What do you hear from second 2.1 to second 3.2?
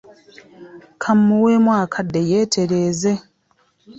yeetereeze.